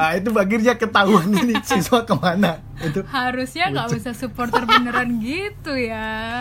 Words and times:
ah, 0.00 0.16
itu 0.16 0.32
akhirnya 0.32 0.74
ketahuan 0.80 1.28
ini 1.44 1.60
siswa 1.60 2.00
ke 2.08 2.14
mana 2.16 2.64
itu 2.80 3.04
Harusnya 3.04 3.68
nggak 3.68 3.88
bisa 4.00 4.10
supporter 4.16 4.64
beneran 4.64 5.20
gitu 5.20 5.76
ya. 5.76 6.40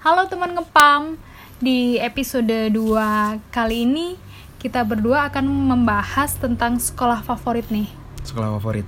Halo 0.00 0.30
teman 0.30 0.54
ngepam. 0.54 1.18
Di 1.60 2.00
episode 2.00 2.72
2 2.72 3.52
kali 3.52 3.84
ini 3.84 4.16
kita 4.56 4.80
berdua 4.80 5.28
akan 5.28 5.44
membahas 5.44 6.40
tentang 6.40 6.80
sekolah 6.80 7.20
favorit 7.20 7.68
nih. 7.68 7.90
sekolah 8.20 8.56
favorit 8.60 8.84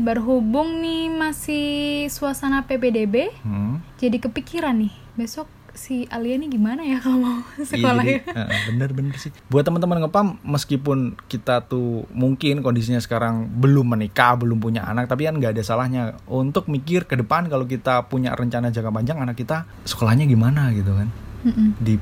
Berhubung 0.00 0.80
nih 0.80 1.12
masih 1.12 1.66
suasana 2.08 2.64
PPDB, 2.64 3.28
hmm. 3.44 4.00
jadi 4.00 4.16
kepikiran 4.20 4.72
nih 4.84 5.03
besok 5.14 5.46
si 5.74 6.06
Alia 6.06 6.38
nih 6.38 6.54
gimana 6.54 6.86
ya 6.86 7.02
kalau 7.02 7.18
mau 7.18 7.38
Iya, 7.58 7.66
sekolah 7.66 8.02
jadi, 8.06 8.14
ya? 8.22 8.46
eh, 8.46 8.58
bener-bener 8.70 9.14
sih. 9.18 9.34
Buat 9.50 9.66
teman-teman 9.66 10.06
ngepam, 10.06 10.38
meskipun 10.46 11.18
kita 11.26 11.66
tuh 11.66 12.06
mungkin 12.14 12.62
kondisinya 12.62 13.02
sekarang 13.02 13.50
belum 13.50 13.98
menikah, 13.98 14.38
belum 14.38 14.62
punya 14.62 14.86
anak, 14.86 15.10
tapi 15.10 15.26
kan 15.26 15.34
nggak 15.34 15.58
ada 15.58 15.62
salahnya 15.66 16.02
untuk 16.30 16.70
mikir 16.70 17.04
ke 17.04 17.18
depan 17.18 17.50
kalau 17.50 17.66
kita 17.66 18.06
punya 18.06 18.30
rencana 18.32 18.70
jangka 18.70 18.90
panjang 18.90 19.18
anak 19.18 19.34
kita 19.34 19.66
sekolahnya 19.82 20.30
gimana 20.30 20.70
gitu 20.70 20.94
kan? 20.94 21.10
Mm-mm. 21.42 21.74
Di 21.82 21.94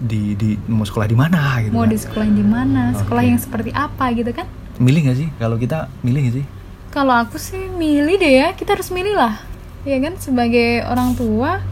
di 0.00 0.34
di 0.34 0.56
mau 0.66 0.82
sekolah 0.82 1.06
di 1.06 1.14
mana 1.14 1.60
gitu 1.60 1.76
Mau 1.76 1.84
kan? 1.84 1.92
di 1.92 1.98
sekolah 2.00 2.26
di 2.26 2.44
mana? 2.44 2.82
Sekolah 2.96 3.22
Oke. 3.22 3.30
yang 3.30 3.38
seperti 3.38 3.70
apa 3.70 4.04
gitu 4.10 4.30
kan? 4.34 4.46
Milih 4.82 5.06
nggak 5.06 5.18
sih? 5.22 5.28
Kalau 5.38 5.54
kita 5.54 5.86
milih 6.02 6.20
nggak 6.26 6.36
sih? 6.42 6.46
Kalau 6.90 7.14
aku 7.14 7.38
sih 7.38 7.70
milih 7.70 8.18
deh 8.18 8.32
ya, 8.42 8.48
kita 8.58 8.74
harus 8.74 8.90
milih 8.90 9.14
lah. 9.14 9.38
Ya 9.86 10.02
kan 10.02 10.18
sebagai 10.18 10.82
orang 10.82 11.14
tua 11.14 11.62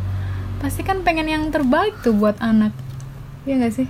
pasti 0.58 0.82
kan 0.82 1.06
pengen 1.06 1.30
yang 1.30 1.44
terbaik 1.54 1.94
tuh 2.02 2.14
buat 2.14 2.36
anak. 2.42 2.74
Iya 3.46 3.62
nggak 3.62 3.74
sih? 3.74 3.88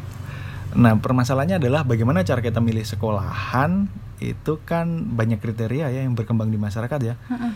Nah, 0.77 0.95
permasalahannya 1.01 1.57
adalah 1.57 1.83
bagaimana 1.83 2.21
cara 2.23 2.45
kita 2.45 2.61
milih 2.61 2.85
sekolahan 2.85 3.89
itu 4.21 4.61
kan 4.69 5.09
banyak 5.17 5.41
kriteria 5.41 5.89
ya 5.89 6.01
yang 6.05 6.13
berkembang 6.13 6.53
di 6.53 6.61
masyarakat 6.61 7.01
ya. 7.01 7.15
Ha-ha. 7.33 7.49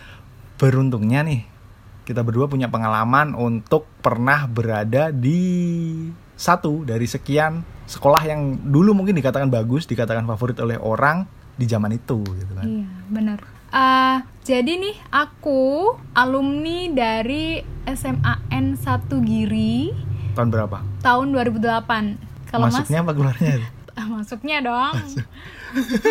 Beruntungnya 0.56 1.20
nih 1.22 1.44
kita 2.02 2.24
berdua 2.26 2.50
punya 2.50 2.66
pengalaman 2.72 3.36
untuk 3.36 3.86
pernah 4.02 4.48
berada 4.50 5.14
di 5.14 5.38
satu 6.34 6.82
dari 6.82 7.06
sekian 7.06 7.62
sekolah 7.86 8.22
yang 8.26 8.40
dulu 8.58 8.96
mungkin 8.96 9.14
dikatakan 9.14 9.52
bagus, 9.52 9.86
dikatakan 9.86 10.26
favorit 10.26 10.58
oleh 10.58 10.80
orang 10.80 11.28
di 11.54 11.68
zaman 11.68 11.94
itu 11.94 12.24
gitu 12.24 12.52
kan. 12.56 12.64
Iya, 12.66 12.88
benar. 13.12 13.38
Ah, 13.72 14.28
jadi 14.44 14.76
nih 14.76 14.92
aku 15.08 15.96
alumni 16.12 16.92
dari 16.92 17.64
SMAN 17.88 18.76
1 18.76 19.08
Giri 19.24 19.88
Tahun 20.36 20.48
berapa? 20.52 20.84
tahun 21.00 21.32
2008. 21.32 22.52
Kalau 22.52 22.68
Masuknya 22.68 23.00
apa 23.00 23.12
keluarnya? 23.16 23.64
Mas 23.96 24.08
masuknya 24.28 24.60
dong. 24.60 24.92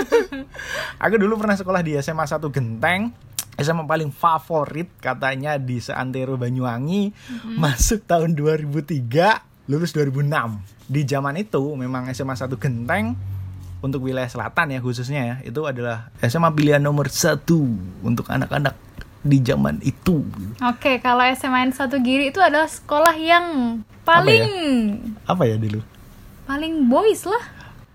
Aku 1.06 1.16
dulu 1.22 1.38
pernah 1.38 1.54
sekolah 1.54 1.86
di 1.86 1.94
SMA 2.02 2.26
1 2.26 2.42
Genteng. 2.50 3.14
SMA 3.62 3.86
paling 3.86 4.10
favorit 4.10 4.90
katanya 4.98 5.62
di 5.62 5.78
seantero 5.78 6.34
Banyuwangi. 6.38 7.14
Masuk 7.62 8.10
tahun 8.10 8.34
2003, 8.34 9.70
lulus 9.70 9.94
2006. 9.94 10.90
Di 10.90 11.02
zaman 11.06 11.38
itu 11.38 11.62
memang 11.78 12.10
SMA 12.10 12.34
1 12.34 12.58
Genteng 12.58 13.14
untuk 13.82 14.06
wilayah 14.06 14.30
selatan 14.30 14.72
ya 14.72 14.80
khususnya 14.80 15.22
ya 15.22 15.36
itu 15.42 15.62
adalah 15.66 16.14
SMA 16.22 16.54
pilihan 16.54 16.80
nomor 16.80 17.10
satu 17.10 17.66
untuk 18.02 18.30
anak-anak 18.30 18.78
di 19.22 19.38
zaman 19.38 19.78
itu. 19.82 20.26
Oke, 20.62 20.98
kalau 20.98 21.22
SMAN 21.22 21.70
1 21.70 21.94
Giri 22.02 22.30
itu 22.30 22.42
adalah 22.42 22.66
sekolah 22.66 23.14
yang 23.14 23.46
paling 24.02 24.46
Apa 25.30 25.46
ya 25.46 25.58
dulu? 25.58 25.82
paling 26.42 26.90
boys 26.90 27.24
lah. 27.24 27.44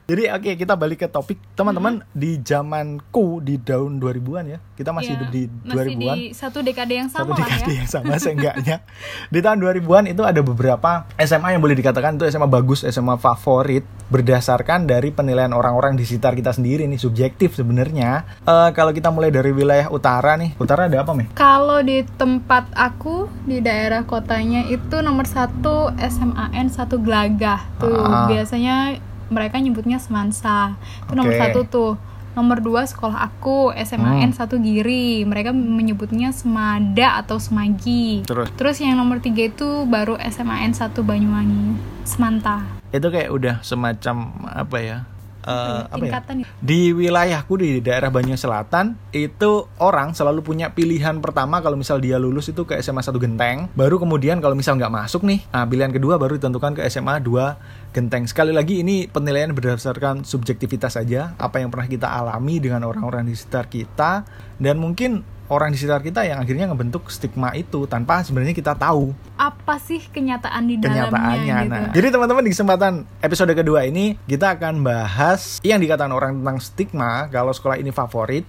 Jadi 0.07 0.31
oke 0.31 0.51
kita 0.55 0.79
balik 0.79 1.03
ke 1.03 1.09
topik. 1.11 1.35
Teman-teman 1.59 2.07
di 2.15 2.39
zamanku 2.39 3.43
di 3.43 3.59
tahun 3.59 3.99
2000-an 3.99 4.45
ya 4.47 4.59
kita 4.79 4.95
masih 4.95 5.07
Iya, 5.07 5.15
hidup 5.19 5.29
di 5.35 5.43
masih 5.51 5.97
2000-an 5.99 6.17
di 6.17 6.25
satu 6.31 6.59
dekade 6.63 6.95
yang 6.95 7.11
sama 7.11 7.23
satu 7.27 7.33
lah 7.35 7.39
dekade 7.43 7.73
ya. 7.75 7.79
yang 7.83 7.89
sama 7.91 8.15
seenggaknya. 8.23 8.77
Di 9.35 9.39
tahun 9.43 9.59
2000-an 9.59 10.05
itu 10.07 10.23
ada 10.23 10.41
beberapa 10.47 10.91
SMA 11.19 11.59
yang 11.59 11.63
boleh 11.65 11.75
dikatakan 11.75 12.21
itu 12.21 12.25
SMA 12.31 12.47
bagus 12.47 12.87
SMA 12.87 13.19
favorit 13.19 13.83
berdasarkan 14.07 14.87
dari 14.87 15.11
penilaian 15.11 15.51
orang-orang 15.51 15.99
di 15.99 16.07
sekitar 16.07 16.39
kita 16.39 16.55
sendiri 16.55 16.87
nih 16.87 17.01
subjektif 17.03 17.59
sebenarnya. 17.59 18.23
Eh, 18.47 18.71
kalau 18.79 18.95
kita 18.95 19.11
mulai 19.11 19.35
dari 19.35 19.51
wilayah 19.51 19.91
utara 19.91 20.39
nih 20.39 20.55
utara 20.63 20.87
ada 20.87 21.03
apa 21.03 21.19
nih 21.19 21.27
Kalau 21.35 21.83
di 21.83 22.07
tempat 22.15 22.71
aku 22.79 23.27
di 23.43 23.59
daerah 23.59 24.07
kotanya 24.07 24.71
itu 24.71 25.03
nomor 25.03 25.27
satu 25.27 25.91
SMAN 25.99 26.71
satu 26.71 27.03
Gelagah 27.03 27.59
tuh. 27.83 28.07
Ah. 28.07 28.31
biasanya 28.31 29.03
mereka 29.29 29.59
nyebutnya 29.59 29.99
Semansa. 29.99 30.77
Itu 31.05 31.15
nomor 31.15 31.35
Oke. 31.35 31.41
satu 31.41 31.61
tuh. 31.67 31.93
Nomor 32.37 32.61
dua 32.61 32.85
sekolah 32.85 33.33
aku 33.33 33.73
SMAN 33.73 34.29
Hmm. 34.29 34.37
satu 34.37 34.61
Giri. 34.61 35.25
Mereka 35.25 35.57
menyebutnya 35.57 36.37
Semada 36.37 37.17
atau 37.17 37.41
Semagi. 37.41 38.29
Terus? 38.29 38.53
Terus 38.61 38.77
yang 38.77 39.01
nomor 39.01 39.25
tiga 39.25 39.49
itu 39.49 39.89
baru 39.89 40.21
SMAN 40.21 40.77
satu 40.77 41.01
Banyuwangi. 41.01 41.81
Semanta. 42.05 42.61
Itu 42.93 43.09
kayak 43.09 43.33
udah 43.33 43.55
semacam 43.65 44.17
apa 44.45 44.79
ya 44.79 44.99
Eh, 45.47 45.83
apa 45.87 46.05
ya? 46.05 46.19
Ya? 46.19 46.43
di 46.59 46.91
wilayahku 46.91 47.55
di 47.55 47.79
daerah 47.79 48.11
Banyuwangi 48.11 48.35
Selatan 48.35 48.99
itu 49.15 49.71
orang 49.79 50.11
selalu 50.11 50.43
punya 50.43 50.75
pilihan 50.75 51.23
pertama 51.23 51.63
kalau 51.63 51.79
misal 51.79 52.03
dia 52.03 52.19
lulus 52.19 52.51
itu 52.51 52.67
ke 52.67 52.75
SMA 52.83 53.07
1 53.07 53.15
Genteng. 53.23 53.71
Baru 53.79 54.03
kemudian 54.03 54.43
kalau 54.43 54.59
misal 54.59 54.75
nggak 54.75 54.91
masuk 54.91 55.23
nih 55.23 55.47
nah, 55.55 55.63
pilihan 55.63 55.95
kedua 55.95 56.19
baru 56.19 56.35
ditentukan 56.35 56.75
ke 56.75 56.83
SMA 56.91 57.23
2 57.23 57.95
Genteng. 57.95 58.27
Sekali 58.27 58.51
lagi 58.51 58.83
ini 58.83 59.07
penilaian 59.07 59.55
berdasarkan 59.55 60.27
subjektivitas 60.27 60.99
saja 60.99 61.39
apa 61.39 61.63
yang 61.63 61.71
pernah 61.71 61.87
kita 61.87 62.11
alami 62.11 62.59
dengan 62.59 62.83
orang-orang 62.83 63.31
di 63.31 63.39
sekitar 63.39 63.71
kita. 63.71 64.27
Dan 64.59 64.83
mungkin 64.83 65.36
orang 65.49 65.75
di 65.75 65.79
sekitar 65.79 66.03
kita 66.03 66.27
yang 66.27 66.43
akhirnya 66.43 66.67
ngebentuk 66.71 67.07
stigma 67.11 67.55
itu 67.55 67.87
tanpa 67.87 68.23
sebenarnya 68.23 68.55
kita 68.55 68.75
tahu 68.75 69.15
apa 69.39 69.79
sih 69.79 70.03
kenyataan 70.03 70.63
di 70.67 70.77
dalamnya 70.81 71.11
kenyataannya. 71.11 71.57
gitu 71.63 71.75
Nah, 71.77 71.93
jadi 71.93 72.07
teman-teman 72.15 72.43
di 72.47 72.51
kesempatan 72.55 72.93
episode 73.23 73.53
kedua 73.55 73.87
ini 73.87 74.19
kita 74.27 74.59
akan 74.59 74.83
bahas 74.83 75.63
yang 75.63 75.79
dikatakan 75.79 76.13
orang 76.15 76.43
tentang 76.43 76.59
stigma 76.59 77.29
kalau 77.31 77.53
sekolah 77.55 77.79
ini 77.79 77.91
favorit 77.91 78.47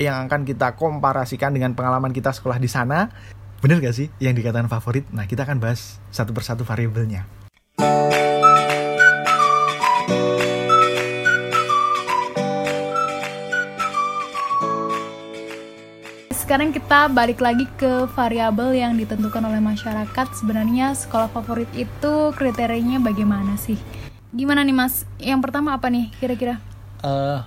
yang 0.00 0.26
akan 0.26 0.48
kita 0.48 0.74
komparasikan 0.80 1.52
dengan 1.52 1.76
pengalaman 1.76 2.10
kita 2.10 2.32
sekolah 2.32 2.56
di 2.56 2.70
sana. 2.70 3.12
Bener 3.60 3.84
gak 3.84 3.92
sih 3.92 4.08
yang 4.16 4.32
dikatakan 4.32 4.72
favorit? 4.72 5.04
Nah, 5.12 5.28
kita 5.28 5.44
akan 5.44 5.60
bahas 5.60 6.00
satu 6.08 6.32
persatu 6.32 6.64
variabelnya. 6.64 7.28
Sekarang 16.50 16.74
kita 16.74 17.06
balik 17.06 17.38
lagi 17.38 17.62
ke 17.78 18.10
variabel 18.10 18.74
yang 18.74 18.98
ditentukan 18.98 19.38
oleh 19.38 19.62
masyarakat. 19.62 20.34
Sebenarnya 20.34 20.98
sekolah 20.98 21.30
favorit 21.30 21.70
itu 21.78 22.34
kriterianya 22.34 22.98
bagaimana 22.98 23.54
sih? 23.54 23.78
Gimana 24.34 24.66
nih 24.66 24.74
Mas? 24.74 25.06
Yang 25.22 25.46
pertama 25.46 25.78
apa 25.78 25.86
nih 25.86 26.10
kira-kira? 26.18 26.58
Eh, 27.06 27.38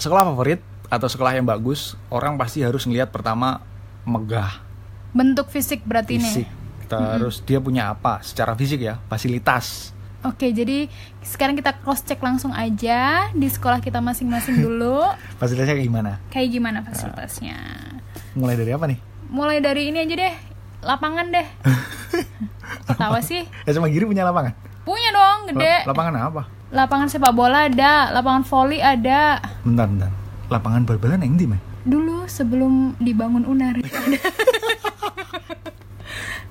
sekolah 0.00 0.32
favorit 0.32 0.64
atau 0.88 1.04
sekolah 1.04 1.36
yang 1.36 1.44
bagus, 1.44 2.00
orang 2.08 2.40
pasti 2.40 2.64
harus 2.64 2.88
ngelihat 2.88 3.12
pertama 3.12 3.60
megah, 4.08 4.64
Bentuk 5.12 5.52
fisik 5.52 5.84
berarti 5.84 6.16
fisik. 6.16 6.48
nih. 6.48 6.88
Terus 6.88 7.44
dia 7.44 7.60
punya 7.60 7.92
apa? 7.92 8.24
Secara 8.24 8.56
fisik 8.56 8.80
ya, 8.80 8.96
fasilitas. 9.12 9.92
Oke, 10.24 10.48
jadi 10.56 10.88
sekarang 11.20 11.60
kita 11.60 11.76
cross 11.84 12.00
check 12.08 12.24
langsung 12.24 12.56
aja 12.56 13.28
di 13.36 13.52
sekolah 13.52 13.84
kita 13.84 14.00
masing-masing 14.00 14.64
dulu. 14.64 15.04
Fasilitasnya 15.44 15.76
kayak 15.76 15.88
gimana? 15.92 16.12
Kayak 16.32 16.48
gimana 16.56 16.78
fasilitasnya? 16.80 17.60
Mulai 18.36 18.54
dari 18.54 18.70
apa 18.70 18.84
nih? 18.84 18.98
Mulai 19.26 19.58
dari 19.64 19.88
ini 19.88 20.04
aja 20.04 20.12
deh, 20.12 20.34
lapangan 20.84 21.26
deh. 21.32 21.46
Ketawa 22.92 23.24
sih? 23.24 23.48
SMA 23.64 23.88
Giri 23.88 24.04
punya 24.04 24.28
lapangan? 24.28 24.52
Punya 24.84 25.08
dong, 25.10 25.38
gede. 25.50 25.82
La- 25.82 25.88
lapangan 25.88 26.14
apa? 26.20 26.42
Lapangan 26.68 27.08
sepak 27.08 27.32
bola 27.32 27.64
ada, 27.64 28.12
lapangan 28.12 28.44
voli 28.44 28.78
ada. 28.78 29.40
Bentar, 29.64 29.88
bentar. 29.88 30.12
Lapangan 30.46 30.84
bal-balan 30.84 31.24
yang 31.24 31.34
di 31.34 31.46
mana? 31.48 31.62
Dulu 31.88 32.28
sebelum 32.28 32.92
dibangun 33.00 33.48
UNER. 33.48 33.80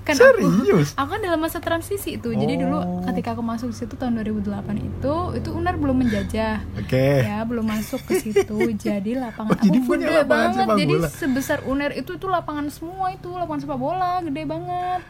kan 0.05 0.13
aku, 0.13 0.45
Serius? 0.61 0.93
aku 0.93 1.09
kan 1.09 1.19
dalam 1.19 1.39
masa 1.39 1.57
transisi 1.57 2.15
itu. 2.15 2.29
Jadi 2.29 2.55
dulu 2.55 2.77
Oh. 2.77 3.01
ketika 3.03 3.33
aku 3.33 3.41
masuk 3.41 3.73
ke 3.73 3.77
situ 3.77 3.93
tahun 3.93 4.15
2008 4.15 4.45
itu, 4.77 5.15
itu 5.33 5.49
UNER 5.49 5.75
belum 5.75 5.97
menjajah. 5.99 6.61
Oke. 6.77 7.25
Ya, 7.25 7.41
belum 7.41 7.65
masuk 7.65 7.99
ke 8.03 8.21
situ. 8.21 8.57
jadi 8.79 9.11
lapangan 9.19 9.49
Oh, 9.49 9.57
jadi 9.57 9.75
aku 9.75 9.87
punya 9.87 10.05
gede 10.05 10.17
lapangan 10.19 10.29
banget. 10.45 10.59
sepak 10.61 10.77
Jadi 10.77 10.93
bola. 10.95 11.09
sebesar 11.09 11.57
UNER 11.63 11.91
itu 11.95 12.11
tuh 12.15 12.29
lapangan 12.29 12.65
semua 12.69 13.09
itu, 13.09 13.27
lapangan 13.27 13.59
sepak 13.59 13.77
bola 13.77 14.11
gede 14.21 14.43
banget. 14.43 15.01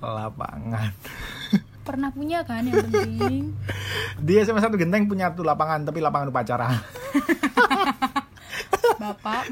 Lapangan. 0.00 0.90
Pernah 1.86 2.10
punya 2.10 2.40
kan 2.42 2.64
yang 2.64 2.80
penting. 2.82 3.52
Di 4.18 4.34
SMA 4.40 4.58
1 4.58 4.72
Genteng 4.74 5.04
punya 5.04 5.30
tuh 5.30 5.42
lapangan, 5.42 5.84
tapi 5.84 6.00
lapangan 6.00 6.28
upacara. 6.28 6.68
Bapak. 9.04 9.44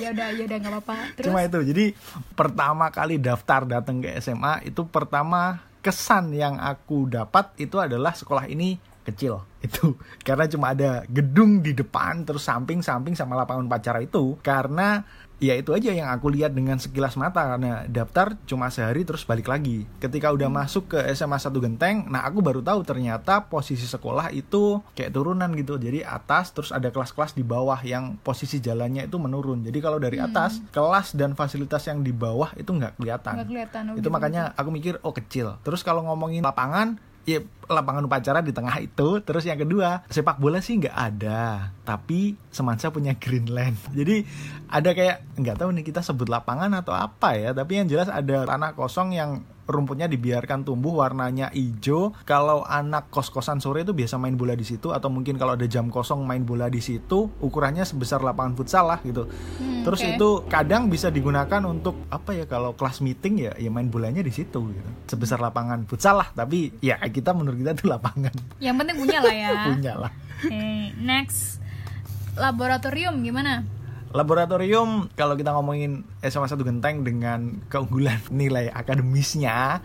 Ya 0.00 0.16
udah, 0.16 0.28
ya 0.32 0.42
udah 0.48 0.56
nggak 0.56 0.72
apa-apa. 0.72 0.96
Terus 1.18 1.26
Cuma 1.28 1.40
itu. 1.44 1.58
Jadi 1.68 1.84
pertama 2.32 2.88
kali 2.88 3.20
daftar 3.20 3.68
datang 3.68 4.00
ke 4.00 4.16
SMA 4.24 4.64
itu 4.64 4.88
pertama 4.88 5.60
kesan 5.80 6.32
yang 6.36 6.56
aku 6.60 7.08
dapat 7.08 7.56
itu 7.56 7.76
adalah 7.80 8.12
sekolah 8.12 8.48
ini 8.48 8.76
kecil 9.00 9.40
itu 9.66 9.96
karena 10.20 10.44
cuma 10.44 10.76
ada 10.76 11.04
gedung 11.08 11.64
di 11.64 11.72
depan 11.72 12.24
terus 12.28 12.44
samping-samping 12.44 13.16
sama 13.16 13.32
lapangan 13.32 13.64
pacara 13.64 14.04
itu 14.04 14.36
karena 14.44 15.04
ya 15.40 15.56
itu 15.56 15.72
aja 15.72 15.90
yang 15.90 16.12
aku 16.12 16.28
lihat 16.28 16.52
dengan 16.52 16.76
sekilas 16.76 17.16
mata 17.16 17.56
karena 17.56 17.88
daftar 17.88 18.36
cuma 18.44 18.68
sehari 18.68 19.02
terus 19.08 19.24
balik 19.24 19.48
lagi. 19.48 19.88
Ketika 19.98 20.30
udah 20.30 20.52
masuk 20.52 20.94
ke 20.94 20.98
SMA 21.16 21.40
1 21.40 21.50
Genteng 21.64 22.06
nah 22.12 22.28
aku 22.28 22.44
baru 22.44 22.60
tahu 22.60 22.84
ternyata 22.84 23.48
posisi 23.48 23.88
sekolah 23.88 24.30
itu 24.36 24.84
kayak 24.92 25.10
turunan 25.16 25.48
gitu. 25.56 25.80
Jadi 25.80 26.04
atas 26.04 26.52
terus 26.52 26.70
ada 26.70 26.92
kelas-kelas 26.92 27.32
di 27.32 27.42
bawah 27.42 27.80
yang 27.80 28.20
posisi 28.20 28.60
jalannya 28.60 29.08
itu 29.08 29.16
menurun. 29.16 29.64
Jadi 29.64 29.78
kalau 29.80 29.96
dari 29.96 30.20
atas 30.20 30.60
kelas 30.70 31.16
dan 31.16 31.32
fasilitas 31.32 31.88
yang 31.88 32.04
di 32.04 32.12
bawah 32.12 32.52
itu 32.54 32.68
nggak 32.68 33.00
kelihatan. 33.00 33.34
Nggak 33.40 33.48
kelihatan, 33.48 33.82
oh 33.88 33.94
itu 33.96 34.06
gitu. 34.06 34.12
makanya 34.12 34.52
aku 34.54 34.68
mikir 34.68 35.00
oh 35.00 35.16
kecil. 35.16 35.56
Terus 35.64 35.80
kalau 35.80 36.04
ngomongin 36.04 36.44
lapangan 36.44 37.00
ya 37.36 37.40
lapangan 37.70 38.02
upacara 38.06 38.42
di 38.42 38.50
tengah 38.50 38.74
itu. 38.82 39.22
Terus 39.22 39.46
yang 39.46 39.60
kedua 39.60 40.02
sepak 40.10 40.42
bola 40.42 40.58
sih 40.58 40.80
nggak 40.82 40.96
ada. 40.96 41.70
Tapi 41.86 42.34
Semansa 42.50 42.90
punya 42.90 43.14
Greenland 43.14 43.78
jadi 43.98 44.26
ada 44.70 44.90
kayak 44.90 45.38
nggak 45.38 45.56
tahu 45.58 45.70
nih 45.74 45.84
kita 45.86 46.02
sebut 46.02 46.26
lapangan 46.26 46.74
atau 46.74 46.94
apa 46.94 47.38
ya. 47.38 47.54
Tapi 47.54 47.82
yang 47.82 47.86
jelas 47.86 48.10
ada 48.10 48.46
tanah 48.46 48.74
kosong 48.74 49.14
yang 49.14 49.46
rumputnya 49.70 50.04
dibiarkan 50.04 50.62
tumbuh 50.62 50.92
warnanya 50.96 51.48
hijau 51.50 52.12
kalau 52.22 52.62
anak 52.62 53.08
kos-kosan 53.08 53.58
sore 53.58 53.82
itu 53.82 53.90
biasa 53.90 54.14
main 54.14 54.34
bola 54.34 54.52
di 54.52 54.62
situ 54.62 54.90
atau 54.90 55.06
mungkin 55.06 55.34
kalau 55.34 55.54
ada 55.54 55.64
jam 55.64 55.86
kosong 55.86 56.22
main 56.22 56.42
bola 56.42 56.66
di 56.66 56.78
situ 56.78 57.30
ukurannya 57.38 57.82
sebesar 57.82 58.20
lapangan 58.20 58.54
futsal 58.54 58.86
lah 58.86 59.00
gitu 59.00 59.24
Hmm, 59.56 59.82
terus 59.82 60.00
oke. 60.00 60.10
itu 60.10 60.28
kadang 60.46 60.86
bisa 60.86 61.08
digunakan 61.08 61.60
untuk 61.64 61.96
apa 62.08 62.32
ya 62.32 62.44
kalau 62.44 62.72
kelas 62.72 63.00
meeting 63.00 63.40
ya 63.40 63.52
ya 63.54 63.68
main 63.68 63.86
bolanya 63.86 64.20
di 64.20 64.28
situ 64.28 64.60
gitu 64.66 64.90
sebesar 65.06 65.38
lapangan 65.38 65.84
futsal 65.84 66.18
lah 66.18 66.28
tapi 66.30 66.72
ya 66.78 66.98
kita 66.98 67.30
menurut 67.30 67.56
kita 67.56 67.72
itu 67.72 67.86
lapangan 67.86 68.32
Yang 68.58 68.76
penting 68.76 68.96
punya 68.98 69.18
lah 69.18 69.32
ya. 69.32 69.50
punya 69.68 69.92
lah 69.96 70.12
Oke, 70.40 70.64
next 70.96 71.60
laboratorium 72.34 73.20
gimana? 73.20 73.64
laboratorium 74.10 75.06
kalau 75.14 75.32
kita 75.32 75.52
ngomongin 75.52 76.02
SMA 76.22 76.46
1 76.46 76.60
Genteng 76.60 76.96
dengan 77.00 77.40
keunggulan 77.66 78.20
nilai 78.30 78.68
akademisnya 78.68 79.80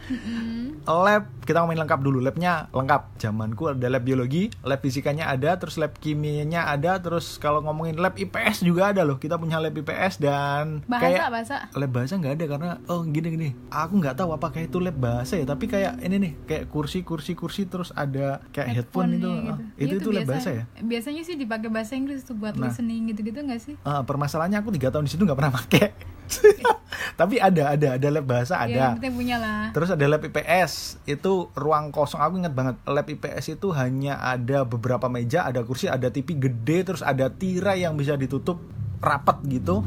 lab 0.85 1.23
kita 1.41 1.61
ngomongin 1.61 1.81
lengkap 1.81 1.99
dulu 2.01 2.19
labnya 2.19 2.67
lengkap 2.69 3.01
zamanku 3.17 3.69
ada 3.69 3.87
lab 3.87 4.01
biologi 4.01 4.51
lab 4.61 4.79
fisikanya 4.79 5.27
ada 5.27 5.55
terus 5.55 5.75
lab 5.75 5.95
kimianya 5.95 6.67
ada 6.67 6.97
terus 6.97 7.37
kalau 7.37 7.61
ngomongin 7.61 7.95
lab 7.95 8.13
IPS 8.13 8.61
juga 8.61 8.91
ada 8.91 9.01
loh 9.01 9.15
kita 9.15 9.35
punya 9.35 9.57
lab 9.57 9.71
IPS 9.71 10.19
dan 10.19 10.83
Bahasa 10.85 11.03
kayak 11.05 11.29
bahasa. 11.29 11.55
lab 11.71 11.91
bahasa 11.91 12.13
nggak 12.15 12.33
ada 12.33 12.45
karena 12.47 12.69
oh 12.85 13.01
gini 13.03 13.27
gini 13.29 13.49
aku 13.67 13.93
nggak 13.95 14.15
tahu 14.15 14.29
apakah 14.31 14.59
itu 14.59 14.77
lab 14.77 14.95
bahasa 14.95 15.35
ya 15.35 15.45
tapi 15.45 15.65
kayak 15.65 15.99
ini 15.99 16.15
nih 16.17 16.33
kayak 16.43 16.63
kursi 16.67 17.01
kursi 17.01 17.33
kursi 17.33 17.65
terus 17.65 17.89
ada 17.91 18.43
kayak 18.51 18.67
headphone, 18.83 19.13
itu 19.13 19.23
Headphone-nya 19.25 19.43
Ah, 19.45 19.57
gitu. 19.57 19.63
itu 19.77 19.85
Iya, 19.87 19.95
itu 19.97 20.09
lab 20.09 20.19
biasa. 20.19 20.31
bahasa 20.31 20.49
ya 20.51 20.63
Biasanya 20.81 21.21
sih 21.23 21.35
dipakai 21.35 21.69
bahasa 21.69 21.93
Inggris 21.93 22.21
tuh 22.21 22.35
buat 22.35 22.53
Nah. 22.53 22.67
listening 22.67 23.07
gitu-gitu 23.07 23.39
nggak 23.39 23.61
sih? 23.61 23.75
Ah, 23.81 24.01
permasalahannya 24.01 24.57
aku 24.57 24.69
tiga 24.71 24.89
tahun 24.89 25.05
di 25.05 25.11
situ 25.11 25.21
nggak 25.21 25.35
pernah 25.35 25.53
pakai 25.53 25.85
tapi 27.19 27.39
ada 27.39 27.75
ada 27.77 27.87
ada 27.95 28.07
lab 28.09 28.25
bahasa 28.25 28.55
Ya, 28.55 28.61
ada 28.65 28.75
yang 28.75 28.95
penting 28.99 29.15
punya 29.15 29.37
lah. 29.37 29.69
Terus 29.71 29.89
ada 29.93 30.05
lab 30.09 30.23
IPS, 30.23 31.01
itu 31.05 31.49
ruang 31.53 31.93
kosong. 31.93 32.19
Aku 32.21 32.39
ingat 32.41 32.53
banget, 32.55 32.75
lab 32.87 33.07
IPS 33.07 33.59
itu 33.59 33.71
hanya 33.75 34.17
ada 34.19 34.65
beberapa 34.65 35.05
meja, 35.11 35.45
ada 35.45 35.61
kursi, 35.61 35.85
ada 35.85 36.09
TV 36.09 36.35
gede, 36.39 36.77
terus 36.81 37.01
ada 37.05 37.29
tirai 37.29 37.85
yang 37.85 37.93
bisa 37.95 38.17
ditutup 38.17 38.57
rapat 38.99 39.41
gitu. 39.47 39.85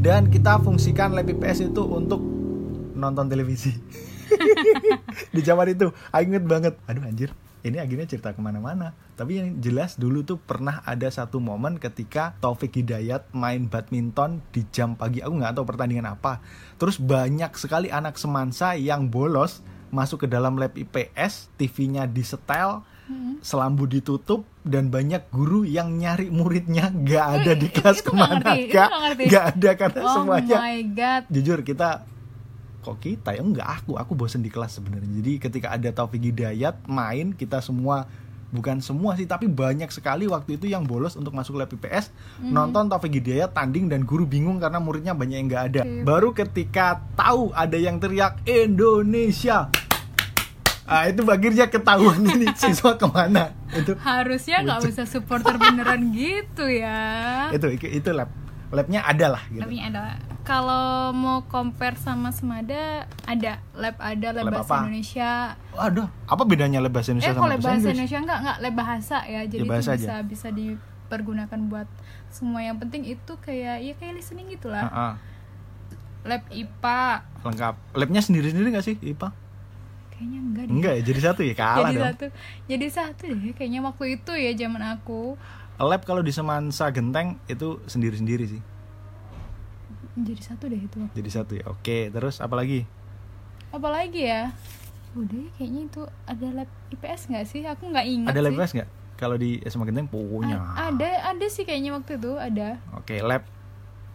Dan 0.00 0.28
kita 0.28 0.58
fungsikan 0.60 1.14
lab 1.14 1.26
IPS 1.26 1.70
itu 1.72 1.82
untuk 1.82 2.20
nonton 2.96 3.28
televisi. 3.30 3.72
Di 5.34 5.40
zaman 5.44 5.70
itu, 5.70 5.92
aku 6.10 6.22
inget 6.24 6.44
banget. 6.44 6.74
Aduh 6.90 7.04
anjir, 7.06 7.30
ini 7.66 7.82
akhirnya 7.82 8.06
cerita 8.06 8.30
ke 8.30 8.40
mana-mana. 8.40 8.94
Tapi 9.18 9.42
yang 9.42 9.48
jelas 9.58 9.98
dulu 9.98 10.22
tuh 10.22 10.38
pernah 10.38 10.80
ada 10.86 11.10
satu 11.10 11.42
momen 11.42 11.76
ketika 11.76 12.38
Taufik 12.38 12.72
Hidayat 12.78 13.30
main 13.34 13.66
badminton 13.66 14.40
di 14.54 14.62
jam 14.70 14.94
pagi. 14.94 15.20
Aku 15.20 15.34
nggak 15.34 15.58
tahu 15.58 15.66
pertandingan 15.66 16.14
apa. 16.14 16.38
Terus 16.78 16.96
banyak 16.96 17.52
sekali 17.58 17.90
anak 17.90 18.16
semansa 18.16 18.78
yang 18.78 19.10
bolos 19.10 19.60
masuk 19.90 20.26
ke 20.26 20.28
dalam 20.30 20.58
lab 20.58 20.74
IPS, 20.74 21.50
TV-nya 21.54 22.10
disetel, 22.10 22.82
selambu 23.38 23.86
ditutup 23.86 24.42
dan 24.66 24.90
banyak 24.90 25.30
guru 25.30 25.62
yang 25.62 25.94
nyari 25.94 26.26
muridnya 26.26 26.90
nggak 26.90 27.26
ada 27.38 27.52
di 27.54 27.68
kelas 27.70 28.02
itu 28.02 28.10
ke 28.10 28.12
mana 28.18 28.50
nggak 28.50 28.90
ngerti. 28.90 29.24
nggak 29.30 29.44
ada 29.54 29.70
karena 29.78 30.00
Oh 30.02 30.10
semuanya 30.18 30.58
my 30.58 30.80
god. 30.90 31.22
jujur 31.30 31.62
kita 31.62 32.02
kok 32.86 32.98
kita 32.98 33.30
ya? 33.30 33.42
Enggak 33.42 33.66
aku 33.76 33.94
aku 33.94 34.14
bosen 34.14 34.38
di 34.38 34.48
kelas 34.48 34.78
sebenarnya. 34.78 35.10
Jadi 35.12 35.32
ketika 35.40 35.74
ada 35.74 35.90
Taufik 35.90 36.22
Hidayat 36.22 36.86
main 36.86 37.32
kita 37.32 37.58
semua 37.58 38.06
bukan 38.46 38.78
semua 38.78 39.12
sih 39.12 39.26
tapi 39.26 39.50
banyak 39.50 39.90
sekali 39.90 40.24
waktu 40.24 40.54
itu 40.54 40.66
yang 40.66 40.86
bolos 40.86 41.12
untuk 41.12 41.34
masuk 41.34 41.58
lab 41.58 41.66
IPS 41.68 42.14
Mhm. 42.38 42.54
nonton 42.54 42.86
Taufik 42.86 43.10
Hidayat 43.12 43.50
tanding 43.50 43.90
dan 43.90 44.00
guru 44.00 44.22
bingung 44.22 44.56
karena 44.56 44.78
muridnya 44.78 45.12
banyak 45.12 45.36
yang 45.36 45.46
nggak 45.46 45.64
ada. 45.68 45.82
Oke. 45.82 46.02
baru 46.02 46.30
ketika 46.32 46.86
tahu 47.12 47.50
ada 47.50 47.74
yang 47.74 47.98
teriak 47.98 48.38
Indonesia! 48.46 49.66
Ah 50.86 51.02
itu 51.04 51.26
akhirnya 51.26 51.66
ketahuan 51.66 52.22
ini 52.24 52.46
siswa 52.56 52.94
ke 52.94 53.02
mana. 53.04 53.50
Itu 53.68 53.98
Harusnya 53.98 54.62
nggak 54.62 54.78
usah 54.86 55.02
supporter 55.04 55.58
beneran 55.58 56.14
gitu 56.14 56.70
ya. 56.70 57.50
itu 57.50 57.66
itu 57.82 58.10
lab 58.14 58.30
labnya 58.70 59.02
ada 59.02 59.34
lah 59.34 59.42
gitu. 59.48 59.66
Tapi 59.66 59.82
ada 59.82 60.14
kalau 60.46 61.10
mau 61.10 61.42
compare 61.44 61.98
sama 61.98 62.30
Semada 62.30 63.04
ada 63.26 63.58
lab 63.74 63.98
ada 63.98 64.28
lab, 64.30 64.46
Lab 64.46 64.54
bahasa 64.56 64.70
apa? 64.70 64.78
Indonesia. 64.86 65.30
Waduh, 65.74 66.06
apa 66.24 66.42
bedanya 66.46 66.78
lab 66.78 66.94
bahasa 66.94 67.10
Indonesia 67.10 67.28
eh 67.28 67.34
sama 67.34 67.42
kalau 67.42 67.52
lab 67.52 67.60
bahasa 67.60 67.74
Inggris? 67.76 67.90
Indonesia 67.92 68.18
enggak 68.22 68.38
enggak 68.40 68.56
lab 68.62 68.74
bahasa 68.74 69.16
ya. 69.26 69.40
Jadi 69.42 69.64
Ya, 69.66 69.68
bahasa 69.68 69.90
itu 69.90 69.92
aja. 69.92 69.98
bisa 69.98 70.14
bisa 70.22 70.48
dipergunakan 70.50 71.60
buat 71.66 71.88
semua 72.30 72.60
yang 72.62 72.78
penting 72.78 73.02
itu 73.04 73.32
kayak 73.42 73.82
ya 73.82 73.92
kayak 73.94 74.14
listening 74.14 74.46
gitulah. 74.48 74.86
Ah, 74.86 74.98
ah. 75.10 75.14
Lab 76.22 76.42
IPA 76.48 77.02
lengkap. 77.42 77.74
Labnya 77.94 78.18
sendiri-sendiri 78.18 78.70
gak 78.70 78.82
sih, 78.82 78.96
IPA? 78.98 79.28
kayaknya 80.10 80.38
enggak 80.40 80.64
deh. 80.64 80.72
Enggak 80.72 80.92
ya, 80.96 81.02
jadi 81.04 81.20
satu 81.20 81.40
ya 81.42 81.52
kalah 81.52 81.76
jadi 81.84 81.92
dong. 81.92 82.06
satu 82.08 82.26
jadi 82.64 82.86
satu 82.88 83.24
deh 83.28 83.52
kayaknya 83.52 83.80
waktu 83.84 84.04
itu 84.16 84.32
ya 84.32 84.50
zaman 84.56 84.80
aku 84.80 85.36
Lab 85.76 86.02
kalau 86.02 86.24
di 86.24 86.32
Semansa 86.32 86.88
Genteng 86.88 87.36
itu 87.46 87.84
sendiri-sendiri 87.84 88.48
sih. 88.48 88.64
Jadi 90.18 90.42
satu 90.42 90.64
deh 90.66 90.80
itu 90.80 90.98
Jadi 91.12 91.28
satu 91.28 91.52
ya. 91.52 91.64
Oke, 91.68 92.08
terus 92.08 92.38
apa 92.38 92.54
lagi? 92.54 92.88
apalagi 93.68 94.24
ya 94.24 94.54
udah 95.12 95.36
ya, 95.38 95.50
kayaknya 95.54 95.80
itu 95.84 96.02
ada 96.24 96.46
lab 96.54 96.70
IPS 96.88 97.20
nggak 97.26 97.44
sih 97.46 97.60
aku 97.62 97.88
nggak 97.88 98.06
ingat 98.06 98.28
Ada 98.30 98.40
lab 98.40 98.50
sih. 98.50 98.56
IPS 98.56 98.72
nggak? 98.74 98.88
Kalau 99.16 99.36
di 99.36 99.50
SMA 99.62 99.84
Genteng 99.86 100.06
punya. 100.06 100.56
A- 100.56 100.88
ada 100.88 101.08
ada 101.26 101.46
sih 101.46 101.62
kayaknya 101.62 101.92
waktu 101.92 102.16
itu 102.16 102.32
ada 102.34 102.76
Oke, 102.92 103.16
lab 103.18 103.44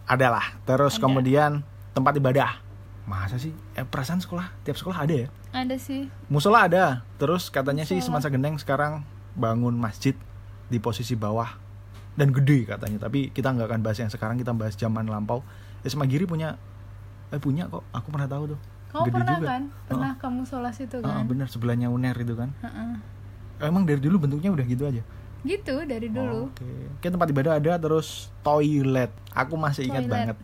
adalah. 0.04 0.54
Terus 0.62 0.94
Ada. 0.94 1.02
kemudian 1.02 1.50
tempat 1.92 2.14
ibadah. 2.14 2.58
Masa 3.02 3.34
sih? 3.34 3.50
Eh, 3.72 3.82
perasaan 3.82 4.18
sekolah, 4.18 4.54
tiap 4.62 4.74
sekolah 4.74 4.98
ada 5.00 5.14
ya? 5.16 5.28
ada 5.52 5.76
sih 5.76 6.06
Musola 6.26 6.64
ada. 6.64 7.02
Terus 7.16 7.46
katanya 7.46 7.82
sih 7.82 7.98
Musola. 7.98 8.18
Semansa 8.18 8.28
Genteng 8.28 8.56
sekarang 8.56 9.02
bangun 9.34 9.74
masjid 9.74 10.14
di 10.66 10.78
posisi 10.78 11.12
bawah 11.12 11.50
dan 12.16 12.28
gede 12.30 12.68
katanya. 12.68 12.98
Tapi 13.08 13.32
kita 13.32 13.52
nggak 13.52 13.66
akan 13.68 13.80
bahas 13.80 13.98
yang 14.00 14.10
sekarang, 14.12 14.36
kita 14.36 14.52
bahas 14.52 14.76
zaman 14.76 15.08
lampau. 15.08 15.40
SMA 15.82 16.06
Giri 16.06 16.28
punya 16.28 16.56
eh 17.32 17.40
punya 17.40 17.66
kok. 17.66 17.82
Aku 17.90 18.12
pernah 18.12 18.28
tahu 18.28 18.54
tuh. 18.54 18.60
kamu 18.92 19.08
Gede 19.08 19.14
pernah 19.16 19.36
juga. 19.40 19.48
kan 19.48 19.62
pernah 19.88 20.12
kamu 20.20 20.40
sholat 20.44 20.76
itu 20.76 20.96
kan 21.00 21.24
bener 21.24 21.48
sebelahnya 21.48 21.88
UNER 21.88 22.12
itu 22.12 22.36
kan. 22.36 22.52
Heeh. 22.60 22.92
Emang 23.64 23.88
dari 23.88 24.04
dulu 24.04 24.28
bentuknya 24.28 24.52
udah 24.52 24.64
gitu 24.68 24.84
aja. 24.84 25.00
gitu 25.42 25.74
dari 25.88 26.06
dulu 26.06 26.52
Oke. 26.54 26.68
Oke, 27.00 27.08
tempat 27.10 27.26
ibadah 27.32 27.58
ada 27.58 27.72
terus 27.80 28.28
toilet. 28.44 29.10
Aku 29.32 29.56
masih 29.58 29.88
ingat 29.88 30.06
Toilet. 30.06 30.12
banget. 30.12 30.36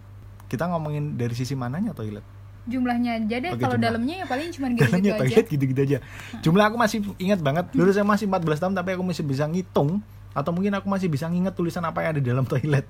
Kita 0.49 0.65
ngomongin 0.73 1.15
dari 1.21 1.37
sisi 1.37 1.53
mananya 1.53 1.93
toilet? 1.93 2.25
jumlahnya 2.69 3.25
aja 3.25 3.37
deh 3.41 3.51
Oke, 3.57 3.65
kalau 3.65 3.81
dalamnya 3.81 4.15
ya 4.21 4.27
paling 4.29 4.53
cuma 4.53 4.69
gitu, 4.77 4.85
Dalamnya 4.85 5.13
aja 5.17 5.21
toilet 5.25 5.47
gitu-gitu 5.49 5.81
aja. 5.89 5.99
Jumlah 6.45 6.65
aku 6.69 6.77
masih 6.77 6.99
ingat 7.17 7.41
banget. 7.41 7.65
Dulu 7.73 7.89
saya 7.93 8.05
masih 8.05 8.29
14 8.29 8.61
tahun 8.61 8.75
tapi 8.77 8.93
aku 8.93 9.05
masih 9.09 9.25
bisa 9.25 9.49
ngitung 9.49 10.05
atau 10.38 10.54
mungkin 10.54 10.73
aku 10.78 10.87
masih 10.87 11.11
bisa 11.11 11.26
nginget 11.26 11.59
tulisan 11.59 11.83
apa 11.83 12.07
yang 12.07 12.16
ada 12.16 12.23
di 12.23 12.28
dalam 12.30 12.47
toilet. 12.52 12.87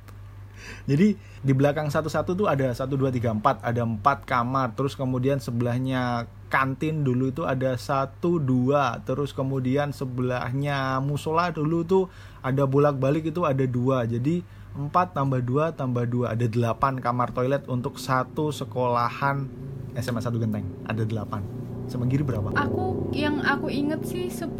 Jadi 0.84 1.16
di 1.16 1.52
belakang 1.54 1.88
satu-satu 1.88 2.34
tuh 2.34 2.46
ada 2.50 2.68
1 2.74 2.84
2 2.84 3.08
3 3.08 3.40
4, 3.40 3.64
ada 3.64 3.82
4 3.86 4.04
kamar, 4.28 4.76
terus 4.76 4.98
kemudian 4.98 5.40
sebelahnya 5.40 6.28
kantin 6.52 7.06
dulu 7.06 7.32
itu 7.32 7.46
ada 7.48 7.72
1 7.78 8.20
2, 8.20 9.06
terus 9.08 9.32
kemudian 9.32 9.94
sebelahnya 9.94 11.00
musola 11.00 11.48
dulu 11.54 11.86
tuh 11.88 12.04
ada 12.44 12.68
bolak-balik 12.68 13.30
itu 13.32 13.48
ada 13.48 13.64
dua. 13.64 14.04
Jadi 14.04 14.44
4 14.76 15.16
tambah 15.16 15.40
2 15.40 15.78
tambah 15.78 16.04
2 16.04 16.36
ada 16.36 16.46
8 16.46 17.00
kamar 17.00 17.28
toilet 17.32 17.64
untuk 17.70 17.96
satu 17.96 18.52
sekolahan 18.52 19.48
SMA 19.96 20.20
1 20.20 20.42
Genteng. 20.42 20.66
Ada 20.84 21.06
8. 21.06 21.88
Sama 21.88 22.04
Giri 22.04 22.20
berapa? 22.20 22.52
aku 22.52 23.08
yang 23.16 23.40
aku 23.40 23.72
inget 23.72 24.04
sih 24.04 24.28
10 24.28 24.52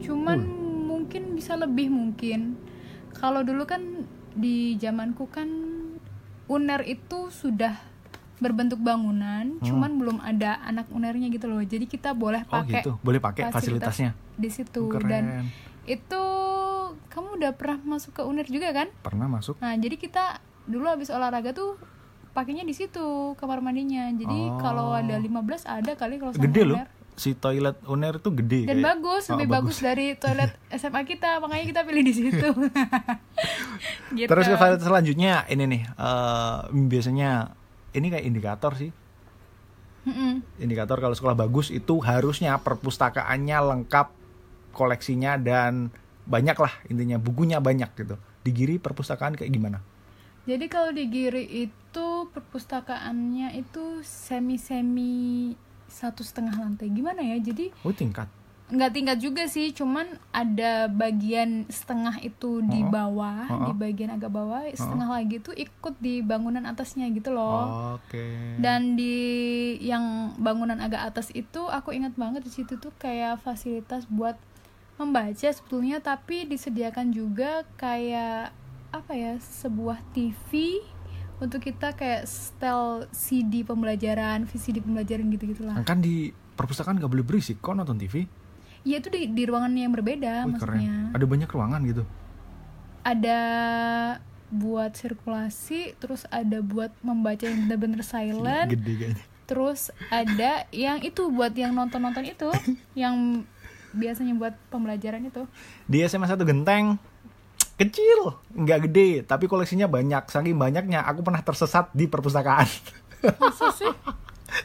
cuman 0.00 0.59
mungkin 1.10 1.34
bisa 1.34 1.58
lebih 1.58 1.90
mungkin 1.90 2.54
kalau 3.12 3.42
dulu 3.42 3.66
kan 3.66 3.82
di 4.30 4.78
zamanku 4.78 5.26
kan 5.26 5.50
uner 6.46 6.86
itu 6.86 7.26
sudah 7.28 7.74
berbentuk 8.38 8.78
bangunan, 8.78 9.58
cuman 9.60 9.98
belum 9.98 10.22
ada 10.22 10.62
anak 10.62 10.86
unernya 10.88 11.26
gitu 11.28 11.44
loh. 11.44 11.58
Jadi 11.60 11.84
kita 11.84 12.14
boleh 12.14 12.40
Hmm. 12.40 12.54
Oh 12.54 12.62
pakai 12.62 12.78
gitu, 12.78 12.90
boleh 13.02 13.18
pakai 13.18 13.42
fasilitas 13.44 13.90
fasilitasnya. 13.90 14.10
di 14.38 14.48
situ 14.48 14.82
Keren. 14.88 15.10
dan 15.10 15.24
itu 15.84 16.22
kamu 17.04 17.28
udah 17.36 17.52
pernah 17.52 17.78
masuk 17.84 18.14
ke 18.14 18.22
uner 18.22 18.46
juga 18.46 18.70
kan? 18.70 18.86
Pernah 19.02 19.26
masuk? 19.26 19.58
Nah, 19.58 19.74
jadi 19.74 19.98
kita 19.98 20.38
dulu 20.64 20.86
habis 20.86 21.10
olahraga 21.10 21.50
tuh 21.50 21.74
pakainya 22.30 22.62
di 22.62 22.72
situ 22.72 23.02
kamar 23.34 23.58
mandinya. 23.58 24.06
Jadi 24.08 24.38
Oh. 24.48 24.56
kalau 24.56 24.94
ada 24.94 25.18
15 25.18 25.66
ada 25.66 25.92
kali 25.92 26.16
kalau 26.16 26.30
sama 26.30 26.46
Gede 26.46 26.62
loh. 26.64 26.78
Si 27.20 27.36
toilet 27.36 27.76
uner 27.84 28.16
itu 28.16 28.32
gede. 28.32 28.64
Dan 28.64 28.80
kayak- 28.80 28.88
bagus, 28.96 29.28
Oh, 29.28 29.36
lebih 29.36 29.48
bagus. 29.52 29.76
dari 29.78 30.16
toilet 30.16 30.56
SMA 30.80 31.04
kita, 31.04 31.36
makanya 31.36 31.64
kita 31.68 31.80
pilih 31.84 32.00
di 32.00 32.14
situ. 32.16 32.48
gitu. 34.16 34.24
Terus 34.26 34.46
ke 34.46 34.56
fasilitas 34.56 34.86
selanjutnya 34.86 35.44
ini 35.46 35.64
nih, 35.68 35.82
eh, 35.84 36.58
biasanya 36.72 37.52
ini 37.92 38.06
kayak 38.08 38.24
indikator 38.24 38.72
sih. 38.74 38.88
Mm-mm. 40.00 40.40
Indikator 40.58 40.96
kalau 40.96 41.12
sekolah 41.12 41.36
bagus 41.36 41.68
itu 41.68 42.00
harusnya 42.00 42.56
perpustakaannya 42.56 43.58
lengkap, 43.68 44.08
koleksinya 44.72 45.36
dan 45.36 45.92
banyak 46.24 46.56
lah 46.56 46.72
intinya 46.86 47.20
bukunya 47.20 47.60
banyak 47.60 47.92
gitu. 47.94 48.16
Di 48.40 48.50
Giri 48.50 48.80
perpustakaan 48.80 49.36
kayak 49.36 49.52
gimana? 49.52 49.84
Jadi 50.48 50.66
kalau 50.66 50.88
di 50.88 51.04
Giri 51.04 51.44
itu 51.68 52.06
perpustakaannya 52.32 53.52
itu 53.54 54.00
semi-semi 54.00 55.52
satu 55.90 56.22
setengah 56.22 56.54
lantai. 56.54 56.88
Gimana 56.88 57.20
ya? 57.20 57.36
Jadi 57.36 57.74
Oh 57.82 57.90
tingkat. 57.90 58.30
nggak 58.70 58.92
tingkat 58.94 59.18
juga 59.18 59.44
sih, 59.44 59.74
cuman 59.74 60.06
ada 60.30 60.86
bagian 60.86 61.66
setengah 61.66 62.22
itu 62.22 62.62
di 62.62 62.80
Oh. 62.80 62.88
bawah, 62.88 63.42
Oh. 63.44 63.66
di 63.66 63.72
bagian 63.74 64.14
agak 64.14 64.30
bawah, 64.30 64.62
setengah 64.70 65.10
lagi 65.10 65.36
itu 65.36 65.50
ikut 65.50 65.98
di 65.98 66.22
bangunan 66.22 66.62
atasnya 66.64 67.10
gitu 67.10 67.34
loh. 67.34 67.98
Oke. 67.98 68.22
Dan 68.56 68.94
di 68.94 69.18
yang 69.80 70.32
bangunan 70.36 70.78
agak 70.78 71.02
atas 71.04 71.34
itu 71.34 71.66
aku 71.66 71.90
ingat 71.90 72.14
banget 72.14 72.40
di 72.40 72.52
situ 72.52 72.78
tuh 72.78 72.94
kayak 72.94 73.42
fasilitas 73.42 74.06
buat 74.06 74.38
membaca 74.96 75.48
sebetulnya 75.50 75.98
tapi 75.98 76.44
disediakan 76.44 77.10
juga 77.10 77.66
kayak 77.74 78.54
apa 78.90 79.12
ya 79.12 79.34
sebuah 79.40 79.98
TV 80.12 80.78
untuk 81.40 81.60
kita 81.60 81.96
kayak 81.96 82.28
setel 82.28 83.08
CD 83.10 83.64
pembelajaran, 83.64 84.44
VCD 84.44 84.84
pembelajaran 84.84 85.26
gitu-gitulah. 85.32 85.80
kan 85.82 85.98
di 85.98 86.30
perpustakaan 86.54 87.00
nggak 87.00 87.08
boleh 87.08 87.24
berisik 87.24 87.58
kok 87.58 87.72
nonton 87.72 87.96
TV 87.96 88.28
Ya 88.80 88.96
itu 88.96 89.12
di, 89.12 89.28
di 89.28 89.44
ruangan 89.44 89.72
yang 89.72 89.92
berbeda 89.92 90.44
Wih, 90.44 90.56
maksudnya. 90.56 91.12
keren 91.12 91.16
ada 91.16 91.24
banyak 91.24 91.48
ruangan 91.48 91.80
gitu 91.84 92.02
Ada 93.00 93.40
buat 94.50 94.92
sirkulasi, 94.92 95.96
terus 95.96 96.26
ada 96.28 96.58
buat 96.60 96.90
membaca 97.00 97.46
yang 97.46 97.64
bener-bener 97.64 98.02
silent. 98.02 98.68
gede 98.68 98.92
kayaknya 98.98 99.24
Terus 99.46 99.90
ada 100.10 100.66
yang 100.70 101.02
itu 101.02 101.26
buat 101.26 101.50
yang 101.54 101.74
nonton-nonton 101.74 102.22
itu, 102.22 102.50
yang 102.98 103.46
biasanya 103.90 104.34
buat 104.34 104.54
pembelajaran 104.68 105.22
itu. 105.22 105.46
di 105.86 106.02
SMA 106.04 106.26
1 106.26 106.38
Genteng 106.40 106.98
kecil 107.80 108.20
nggak 108.52 108.78
gede 108.86 109.08
tapi 109.24 109.44
koleksinya 109.44 109.86
banyak 109.86 110.26
saking 110.26 110.54
banyaknya 110.54 111.00
aku 111.00 111.20
pernah 111.20 111.40
tersesat 111.40 111.88
di 111.90 112.04
perpustakaan 112.04 112.68
Masa 113.36 113.68
sih? 113.70 113.88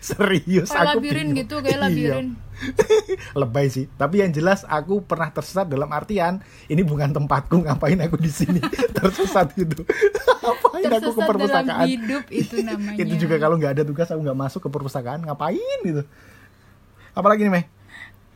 serius 0.01 0.67
Kayak 0.67 0.81
aku 0.81 0.97
labirin 0.97 1.27
bingung. 1.27 1.39
gitu, 1.39 1.55
kayak 1.59 1.77
Iya. 1.77 1.83
labirin. 1.83 2.27
lebay 3.35 3.67
sih 3.67 3.85
tapi 3.93 4.19
yang 4.19 4.31
jelas 4.31 4.63
aku 4.63 4.99
pernah 5.01 5.27
tersesat 5.27 5.65
dalam 5.65 5.87
artian 5.89 6.39
ini 6.65 6.81
bukan 6.81 7.11
tempatku 7.11 7.59
ngapain 7.61 7.99
aku 7.99 8.15
di 8.15 8.31
sini 8.31 8.63
tersesat 8.97 9.51
gitu 9.53 9.83
ngapain 9.83 10.87
aku 10.87 10.89
ke 10.89 10.89
Tersesat 10.89 11.11
dalam 11.13 11.29
perpustakaan 11.29 11.85
hidup 11.85 12.23
itu 12.29 12.55
namanya. 12.61 12.95
itu 12.97 13.13
juga 13.17 13.35
kalau 13.37 13.55
nggak 13.55 13.73
ada 13.73 13.83
tugas 13.83 14.07
aku 14.07 14.21
nggak 14.21 14.39
masuk 14.39 14.59
ke 14.61 14.69
perpustakaan 14.69 15.19
ngapain 15.21 15.79
gitu 15.83 16.01
apalagi 17.11 17.43
nih 17.43 17.53
meh 17.53 17.65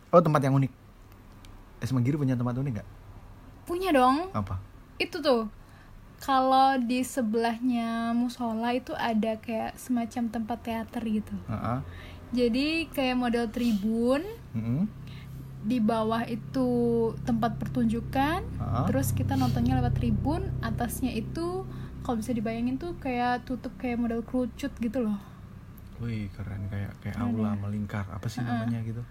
oh 0.10 0.20
tempat 0.20 0.42
yang 0.42 0.54
unik 0.54 0.72
SMA 1.82 2.00
Giri 2.02 2.16
punya 2.16 2.36
tempat 2.36 2.56
unik 2.56 2.74
nggak 2.76 2.90
Punya 3.64 3.90
dong. 3.90 4.28
apa 4.32 4.58
Itu 5.00 5.24
tuh. 5.24 5.48
Kalau 6.20 6.76
di 6.76 7.00
sebelahnya 7.00 8.12
musola 8.12 8.76
itu 8.76 8.92
ada 8.92 9.40
kayak 9.40 9.80
semacam 9.80 10.24
tempat 10.28 10.60
teater 10.60 11.04
gitu. 11.08 11.36
Heeh. 11.48 11.80
Jadi 12.36 12.68
kayak 12.92 13.16
model 13.18 13.48
tribun, 13.50 14.22
Mm-mm. 14.52 14.84
di 15.64 15.80
bawah 15.80 16.28
itu 16.28 16.68
tempat 17.24 17.56
pertunjukan, 17.56 18.44
Heeh. 18.44 18.86
terus 18.92 19.16
kita 19.16 19.34
nontonnya 19.34 19.80
lewat 19.80 19.96
tribun, 19.96 20.52
atasnya 20.60 21.16
itu 21.16 21.64
kalau 22.04 22.20
bisa 22.20 22.36
dibayangin 22.36 22.76
tuh 22.76 23.00
kayak 23.00 23.48
tutup 23.48 23.72
kayak 23.80 23.98
model 23.98 24.22
kerucut 24.22 24.76
gitu 24.78 25.00
loh. 25.00 25.18
Wih 26.00 26.28
keren 26.32 26.68
kayak 26.68 26.96
kayak 27.00 27.16
Keren 27.16 27.32
aula 27.36 27.56
ya? 27.56 27.60
melingkar 27.60 28.06
apa 28.08 28.28
sih 28.32 28.40
namanya 28.40 28.80
gitu 28.88 29.04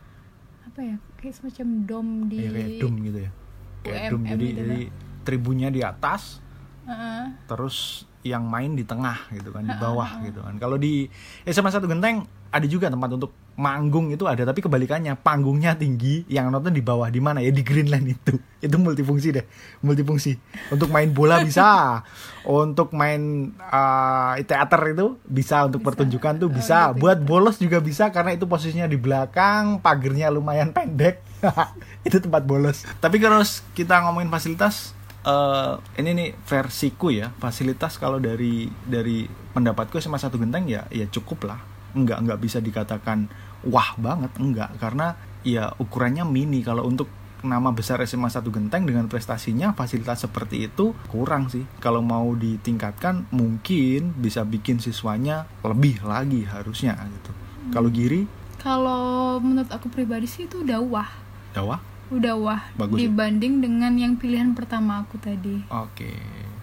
Apa 0.65 0.81
ya? 0.81 0.97
Kayak 1.21 1.35
semacam 1.37 1.67
dom 1.85 2.09
di 2.29 2.37
Iya, 2.41 2.51
kayak 2.53 2.71
dom 2.81 2.95
gitu 3.03 3.19
ya 3.25 3.31
kayak 3.79 3.89
UMM 3.89 4.11
dom 4.11 4.23
jadi 4.25 4.47
gitu 4.47 4.61
jadi 4.61 4.81
tribunnya 5.29 5.69
di 5.69 5.85
atas 5.85 6.41
Heeh. 6.89 7.37
terus 7.45 8.09
yang 8.27 8.45
main 8.45 8.75
di 8.75 8.83
tengah 8.83 9.31
gitu 9.31 9.55
kan 9.55 9.63
di 9.63 9.77
bawah 9.79 10.21
gitu 10.27 10.43
kan. 10.43 10.59
Kalau 10.59 10.77
di 10.77 11.07
SMA 11.47 11.71
1 11.71 11.87
Genteng 11.87 12.27
ada 12.49 12.65
juga 12.65 12.89
tempat 12.89 13.13
untuk 13.13 13.37
manggung 13.61 14.09
itu 14.09 14.25
ada 14.25 14.47
tapi 14.49 14.65
kebalikannya 14.65 15.19
panggungnya 15.21 15.77
tinggi 15.77 16.25
yang 16.31 16.49
nonton 16.49 16.73
di 16.73 16.83
bawah 16.83 17.07
di 17.13 17.21
mana 17.23 17.39
ya? 17.39 17.55
Di 17.55 17.63
Greenland 17.63 18.07
itu. 18.09 18.35
Itu 18.65 18.75
multifungsi 18.75 19.31
deh 19.31 19.47
multifungsi. 19.87 20.35
Untuk 20.75 20.91
main 20.91 21.15
bola 21.15 21.39
bisa 21.47 22.03
untuk 22.43 22.91
main 22.91 23.55
uh, 23.55 24.35
teater 24.43 24.99
itu 24.99 25.15
bisa 25.23 25.71
untuk 25.71 25.87
pertunjukan 25.87 26.43
tuh 26.43 26.51
bisa. 26.51 26.91
buat 26.91 27.23
bolos 27.23 27.63
juga 27.63 27.79
bisa 27.79 28.11
karena 28.11 28.35
itu 28.35 28.51
posisinya 28.51 28.91
di 28.91 28.99
belakang 28.99 29.79
pagernya 29.79 30.35
lumayan 30.35 30.75
pendek. 30.75 31.23
Itu 32.07 32.19
tempat 32.19 32.43
bolos. 32.51 32.83
Tapi 32.99 33.23
kalau 33.23 33.39
kita 33.79 34.03
ngomongin 34.03 34.27
fasilitas 34.27 34.98
eh 35.29 35.73
ini 36.01 36.11
nih 36.17 36.31
versiku 36.41 37.13
ya 37.13 37.29
fasilitas 37.37 38.01
kalau 38.01 38.17
dari 38.17 38.65
dari 38.89 39.29
pendapatku 39.29 40.01
SMA 40.01 40.17
satu 40.17 40.41
genteng 40.41 40.65
ya 40.65 40.89
ya 40.89 41.05
cukup 41.13 41.53
lah. 41.53 41.61
Enggak 41.93 42.25
enggak 42.25 42.41
bisa 42.41 42.59
dikatakan 42.65 43.29
wah 43.69 43.93
banget 44.01 44.33
enggak. 44.41 44.73
Karena 44.81 45.13
ya 45.45 45.69
ukurannya 45.77 46.25
mini. 46.25 46.65
Kalau 46.65 46.89
untuk 46.89 47.13
nama 47.45 47.71
besar 47.71 48.03
SMA 48.03 48.33
satu 48.33 48.51
genteng 48.51 48.83
dengan 48.83 49.07
prestasinya 49.07 49.77
fasilitas 49.77 50.25
seperti 50.25 50.73
itu 50.73 50.97
kurang 51.13 51.53
sih. 51.53 51.69
Kalau 51.79 52.01
mau 52.01 52.33
ditingkatkan 52.33 53.29
mungkin 53.29 54.17
bisa 54.17 54.49
bikin 54.49 54.81
siswanya 54.81 55.45
lebih 55.61 56.01
lagi 56.09 56.49
harusnya 56.49 56.97
gitu. 56.97 57.31
Kalau 57.69 57.93
Giri? 57.93 58.25
Kalau 58.59 59.39
menurut 59.39 59.71
aku 59.71 59.87
pribadi 59.93 60.27
sih 60.27 60.51
itu 60.51 60.67
udah 60.67 60.83
wah, 60.83 61.11
Dawa 61.55 61.88
udah 62.09 62.35
wah 62.35 62.63
Bagus 62.75 62.99
ya? 62.99 63.07
dibanding 63.07 63.61
dengan 63.61 63.93
yang 63.95 64.15
pilihan 64.15 64.53
pertama 64.53 65.03
aku 65.03 65.17
tadi. 65.17 65.61
oke 65.69 66.13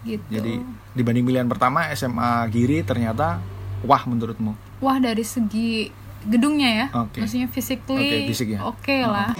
Gitu. 0.02 0.22
jadi 0.30 0.62
dibanding 0.94 1.26
pilihan 1.26 1.46
pertama 1.46 1.90
SMA 1.90 2.46
Giri 2.46 2.82
ternyata 2.82 3.42
wah 3.82 4.02
menurutmu 4.02 4.54
Wah 4.78 4.98
dari 4.98 5.22
segi 5.22 5.90
gedungnya 6.22 6.70
ya, 6.70 6.86
Oke. 7.00 7.22
maksudnya 7.22 7.46
physically 7.46 8.02
Oke, 8.02 8.18
fisik 8.28 8.48
ya. 8.50 8.60
oke 8.62 8.96
lah. 9.00 9.30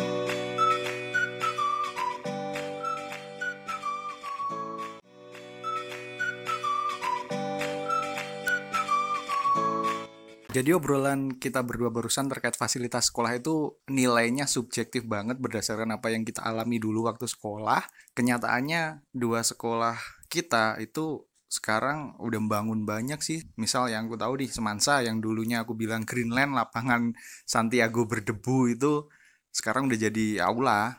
Jadi 10.56 10.72
obrolan 10.72 11.36
kita 11.36 11.60
berdua 11.60 11.92
barusan 11.92 12.32
terkait 12.32 12.56
fasilitas 12.56 13.12
sekolah 13.12 13.36
itu 13.36 13.76
nilainya 13.92 14.48
subjektif 14.48 15.04
banget 15.04 15.36
berdasarkan 15.36 16.00
apa 16.00 16.08
yang 16.08 16.24
kita 16.24 16.40
alami 16.40 16.80
dulu 16.80 17.12
waktu 17.12 17.28
sekolah. 17.28 17.84
Kenyataannya 18.16 19.04
dua 19.12 19.44
sekolah 19.44 20.00
kita 20.32 20.80
itu 20.80 21.28
sekarang 21.52 22.16
udah 22.16 22.40
membangun 22.40 22.88
banyak 22.88 23.20
sih. 23.20 23.44
Misal 23.60 23.92
yang 23.92 24.08
aku 24.08 24.16
tahu 24.16 24.40
di 24.40 24.48
Semansa 24.48 25.04
yang 25.04 25.20
dulunya 25.20 25.60
aku 25.60 25.76
bilang 25.76 26.08
Greenland 26.08 26.56
lapangan 26.56 27.12
Santiago 27.44 28.08
berdebu 28.08 28.72
itu 28.72 29.12
sekarang 29.52 29.92
udah 29.92 30.08
jadi 30.08 30.40
aula 30.40 30.96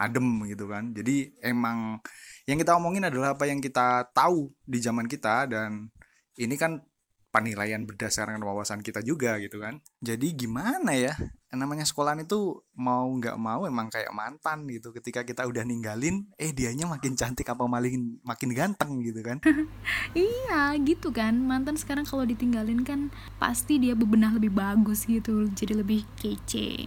adem 0.00 0.48
gitu 0.48 0.64
kan. 0.64 0.96
Jadi 0.96 1.36
emang 1.44 2.00
yang 2.48 2.56
kita 2.56 2.72
omongin 2.72 3.12
adalah 3.12 3.36
apa 3.36 3.44
yang 3.44 3.60
kita 3.60 4.08
tahu 4.16 4.48
di 4.64 4.80
zaman 4.80 5.04
kita 5.04 5.44
dan 5.44 5.92
ini 6.40 6.56
kan 6.56 6.80
penilaian 7.34 7.82
berdasarkan 7.82 8.38
wawasan 8.38 8.86
kita 8.86 9.02
juga 9.02 9.34
gitu 9.42 9.58
kan. 9.58 9.82
Jadi 9.98 10.38
gimana 10.38 10.94
ya 10.94 11.18
namanya 11.54 11.86
sekolahan 11.86 12.26
itu 12.26 12.66
mau 12.74 13.06
nggak 13.06 13.38
mau 13.38 13.66
emang 13.66 13.90
kayak 13.90 14.14
mantan 14.14 14.70
gitu. 14.70 14.94
Ketika 14.94 15.26
kita 15.26 15.42
udah 15.42 15.66
ninggalin 15.66 16.30
eh 16.38 16.54
dianya 16.54 16.86
makin 16.86 17.18
cantik 17.18 17.50
apa 17.50 17.66
makin 17.66 18.22
makin 18.22 18.50
ganteng 18.54 19.02
gitu 19.02 19.18
kan. 19.26 19.42
Iya 20.14 20.78
gitu 20.78 21.10
kan. 21.10 21.34
Mantan 21.42 21.74
sekarang 21.74 22.06
kalau 22.06 22.22
ditinggalin 22.22 22.86
kan 22.86 23.10
pasti 23.42 23.82
dia 23.82 23.98
bebenah 23.98 24.30
lebih 24.38 24.54
bagus 24.54 25.10
gitu 25.10 25.50
jadi 25.50 25.82
lebih 25.82 26.06
kece 26.14 26.86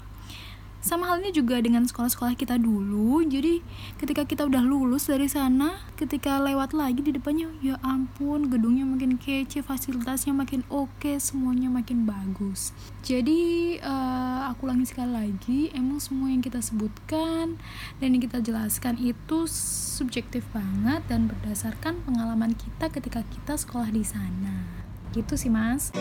sama 0.87 1.11
halnya 1.11 1.35
juga 1.35 1.59
dengan 1.59 1.83
sekolah-sekolah 1.83 2.39
kita 2.39 2.55
dulu. 2.55 3.19
Jadi 3.27 3.59
ketika 3.99 4.23
kita 4.23 4.47
udah 4.47 4.63
lulus 4.63 5.11
dari 5.11 5.27
sana 5.27 5.83
ketika 5.99 6.39
lewat 6.39 6.71
lagi 6.71 7.03
di 7.03 7.11
depannya 7.11 7.51
ya 7.59 7.75
ampun 7.83 8.47
gedungnya 8.47 8.87
makin 8.87 9.19
kece 9.19 9.59
fasilitasnya 9.59 10.31
makin 10.31 10.63
oke 10.71 11.19
semuanya 11.19 11.67
makin 11.67 12.07
bagus. 12.07 12.71
Jadi 13.03 13.75
uh, 13.83 14.47
aku 14.47 14.71
ulangi 14.71 14.87
sekali 14.87 15.11
lagi 15.11 15.59
emang 15.75 15.99
semua 15.99 16.31
yang 16.31 16.39
kita 16.39 16.63
sebutkan 16.63 17.59
dan 17.99 18.07
yang 18.15 18.23
kita 18.23 18.39
jelaskan 18.39 18.95
itu 18.95 19.43
subjektif 19.99 20.47
banget 20.55 21.03
dan 21.11 21.27
berdasarkan 21.27 21.99
pengalaman 22.07 22.55
kita 22.55 22.87
ketika 22.87 23.27
kita 23.27 23.59
sekolah 23.59 23.91
di 23.91 24.07
sana. 24.07 24.63
Gitu 25.11 25.35
sih 25.35 25.51
mas 25.51 25.91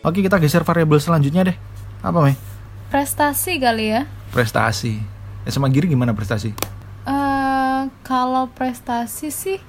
Oke 0.00 0.24
kita 0.24 0.40
geser 0.40 0.64
variabel 0.64 0.96
selanjutnya 0.96 1.52
deh. 1.52 1.56
Apa 2.00 2.24
Mei? 2.24 2.32
Prestasi 2.88 3.60
kali 3.60 3.92
ya. 3.92 4.08
Prestasi. 4.32 4.96
SMA 5.44 5.68
Giri 5.68 5.92
gimana 5.92 6.16
prestasi? 6.16 6.56
Uh, 7.04 7.84
kalau 8.00 8.48
prestasi 8.48 9.28
sih, 9.28 9.60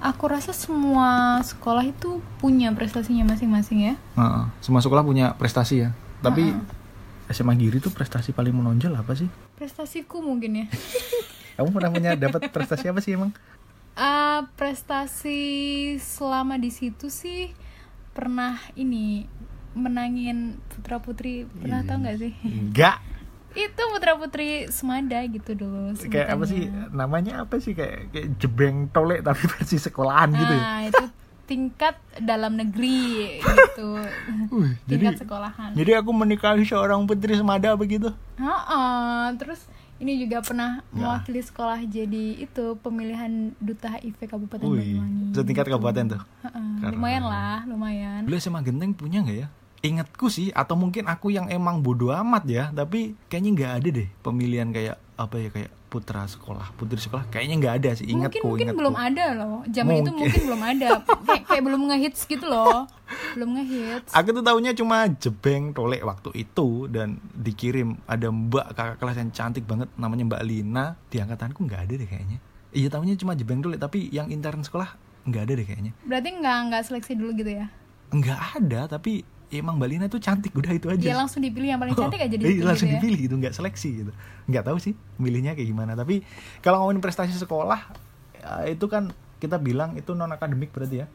aku 0.00 0.24
rasa 0.24 0.56
semua 0.56 1.36
sekolah 1.44 1.84
itu 1.84 2.24
punya 2.40 2.72
prestasinya 2.72 3.28
masing-masing 3.28 3.92
ya. 3.92 3.94
Uh, 4.16 4.48
semua 4.64 4.80
sekolah 4.80 5.04
punya 5.04 5.36
prestasi 5.36 5.84
ya. 5.84 5.92
Tapi 6.24 6.48
uh 6.48 6.64
-uh. 7.28 7.32
SMA 7.36 7.52
Giri 7.60 7.76
tuh 7.84 7.92
prestasi 7.92 8.32
paling 8.32 8.56
menonjol 8.56 8.96
apa 8.96 9.20
sih? 9.20 9.28
Prestasiku 9.52 10.24
mungkin 10.24 10.64
ya. 10.64 10.66
Kamu 11.60 11.76
pernah 11.76 11.92
punya 11.92 12.16
dapat 12.16 12.48
prestasi 12.48 12.88
apa 12.88 13.04
sih 13.04 13.20
emang? 13.20 13.36
Uh, 14.00 14.48
prestasi 14.56 15.40
selama 16.00 16.56
di 16.56 16.72
situ 16.72 17.12
sih 17.12 17.52
pernah 18.16 18.58
ini 18.74 19.28
menangin 19.78 20.58
putra 20.74 20.98
putri 20.98 21.46
pernah 21.46 21.86
tau 21.86 22.02
nggak 22.02 22.16
sih 22.18 22.32
enggak 22.44 22.98
itu 23.56 23.82
putra 23.90 24.12
putri 24.14 24.68
semada 24.68 25.18
gitu 25.24 25.56
dulu 25.56 25.96
sebutannya. 25.96 26.12
kayak 26.12 26.28
apa 26.30 26.44
sih 26.44 26.62
namanya 26.92 27.32
apa 27.42 27.54
sih 27.58 27.72
kayak 27.72 28.12
kayak 28.12 28.28
jebeng 28.36 28.92
tolek 28.92 29.24
tapi 29.24 29.42
versi 29.56 29.80
sekolahan 29.80 30.28
gitu 30.36 30.54
ya 30.54 30.62
ah, 30.62 30.80
itu 30.84 31.04
tingkat 31.48 31.96
dalam 32.20 32.60
negeri 32.60 33.40
gitu 33.40 33.88
uh, 34.52 34.68
tingkat 34.84 35.16
jadi, 35.16 35.22
sekolahan 35.24 35.70
jadi 35.72 36.04
aku 36.04 36.10
menikahi 36.12 36.62
seorang 36.68 37.08
putri 37.08 37.34
semada 37.34 37.72
begitu 37.72 38.12
uh 38.12 38.44
-uh. 38.44 39.24
terus 39.40 39.64
ini 39.98 40.14
juga 40.22 40.38
pernah 40.38 40.78
ya. 40.94 40.94
mewakili 40.94 41.42
sekolah 41.42 41.82
jadi 41.82 42.38
itu 42.38 42.78
pemilihan 42.78 43.50
duta 43.58 43.98
HIV 43.98 44.30
Kabupaten 44.30 44.62
Banyuwangi. 44.62 45.34
Setingkat 45.34 45.66
kabupaten 45.66 46.04
tuh. 46.14 46.22
Uh 46.46 46.46
-uh. 46.54 46.94
Lumayan 46.94 47.26
lah, 47.26 47.66
lumayan. 47.66 48.22
Dulu 48.22 48.38
SMA 48.38 48.62
Genteng 48.62 48.94
punya 48.94 49.26
nggak 49.26 49.38
ya? 49.42 49.48
Ingatku 49.82 50.26
sih 50.26 50.50
atau 50.50 50.74
mungkin 50.74 51.06
aku 51.06 51.30
yang 51.30 51.46
emang 51.48 51.82
bodoh 51.82 52.10
amat 52.10 52.44
ya 52.50 52.64
tapi 52.74 53.14
kayaknya 53.30 53.50
nggak 53.54 53.72
ada 53.82 53.88
deh 54.02 54.08
pemilihan 54.26 54.68
kayak 54.74 54.96
apa 55.18 55.36
ya 55.38 55.50
kayak 55.54 55.70
putra 55.88 56.28
sekolah 56.28 56.76
putri 56.76 57.00
sekolah. 57.00 57.24
Kayaknya 57.32 57.54
nggak 57.64 57.74
ada 57.80 57.90
sih 57.96 58.06
ingatku 58.12 58.44
mungkin, 58.44 58.44
mungkin 58.44 58.64
ingatku. 58.68 58.80
belum 58.84 58.96
ada 59.00 59.24
loh. 59.34 59.58
Zaman 59.72 59.88
mungkin. 59.88 60.04
itu 60.04 60.10
mungkin. 60.12 60.40
belum 60.44 60.62
ada. 60.62 60.88
Kayak, 61.24 61.42
kayak 61.48 61.62
belum 61.64 61.82
ngehits 61.88 62.20
gitu 62.28 62.46
loh. 62.46 62.84
Belum 63.34 63.48
ngehits. 63.56 64.10
Aku 64.12 64.28
tuh 64.36 64.44
tahunya 64.44 64.72
cuma 64.76 65.08
jebeng 65.16 65.72
tolek 65.72 66.04
waktu 66.04 66.30
itu 66.36 66.86
dan 66.92 67.16
dikirim 67.32 67.96
ada 68.04 68.28
mbak 68.28 68.76
kakak 68.76 68.96
kelas 69.00 69.16
yang 69.16 69.30
cantik 69.32 69.64
banget 69.64 69.88
namanya 69.96 70.28
mbak 70.28 70.42
Lina. 70.44 70.86
Di 71.08 71.24
angkatanku 71.24 71.64
nggak 71.64 71.88
ada 71.88 71.94
deh 71.96 72.08
kayaknya. 72.08 72.38
Iya 72.76 72.88
tahunya 72.92 73.16
cuma 73.16 73.32
jebeng 73.32 73.64
tolek 73.64 73.80
tapi 73.80 74.12
yang 74.12 74.28
intern 74.28 74.60
sekolah 74.60 74.92
nggak 75.24 75.42
ada 75.48 75.52
deh 75.56 75.66
kayaknya. 75.66 75.92
Berarti 76.04 76.28
nggak 76.36 76.56
nggak 76.68 76.82
seleksi 76.84 77.12
dulu 77.16 77.32
gitu 77.32 77.64
ya? 77.64 77.66
Nggak 78.12 78.40
ada 78.60 78.80
tapi 78.92 79.24
emang 79.48 79.80
Mbak 79.80 79.88
Lina 79.88 80.06
tuh 80.12 80.20
cantik 80.20 80.52
udah 80.52 80.72
itu 80.76 80.86
aja. 80.92 81.00
Dia 81.00 81.16
langsung 81.16 81.40
dipilih 81.40 81.72
yang 81.72 81.80
paling 81.80 81.96
oh, 81.96 82.00
cantik 82.04 82.20
aja 82.20 82.34
di 82.36 82.44
iya, 82.44 82.64
langsung 82.64 82.88
gitu 82.88 82.96
ya? 82.96 83.00
dipilih 83.00 83.20
gitu 83.24 83.34
nggak 83.40 83.54
seleksi 83.56 83.88
gitu. 84.04 84.12
Nggak 84.44 84.64
tahu 84.68 84.78
sih 84.78 84.94
milihnya 85.16 85.56
kayak 85.56 85.68
gimana. 85.72 85.92
Tapi 85.96 86.20
kalau 86.60 86.84
ngomongin 86.84 87.00
prestasi 87.00 87.32
sekolah 87.32 87.80
ya 88.38 88.68
itu 88.68 88.86
kan 88.86 89.10
kita 89.40 89.56
bilang 89.56 89.96
itu 89.96 90.12
non 90.12 90.28
akademik 90.28 90.68
berarti 90.70 91.04
ya. 91.04 91.06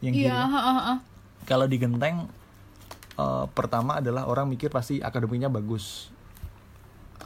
Yang 0.00 0.14
iya. 0.24 0.36
Uh. 0.48 0.98
Kalau 1.44 1.68
di 1.68 1.76
Genteng 1.76 2.32
uh, 3.20 3.44
pertama 3.52 4.00
adalah 4.00 4.24
orang 4.24 4.48
mikir 4.48 4.72
pasti 4.72 5.04
akademiknya 5.04 5.52
bagus. 5.52 6.08